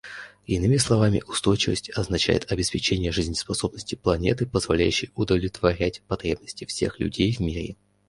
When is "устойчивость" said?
1.27-1.91